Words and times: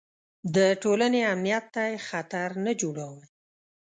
د 0.55 0.57
ټولنې 0.81 1.21
امنیت 1.33 1.65
ته 1.73 1.81
یې 1.91 1.97
خطر 2.09 2.49
نه 2.65 2.71
جوړاوه. 2.81 3.23